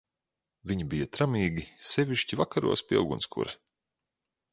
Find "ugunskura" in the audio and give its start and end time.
3.05-3.55